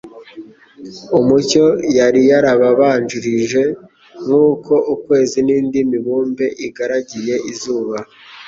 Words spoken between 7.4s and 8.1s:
izuba,